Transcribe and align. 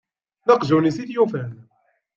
D 0.45 0.49
aqjun-is 0.53 0.97
i 1.03 1.05
t-yufan. 1.09 1.51